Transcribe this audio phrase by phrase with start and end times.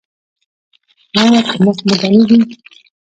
[1.19, 2.39] ایا په مخ مو دانې دي؟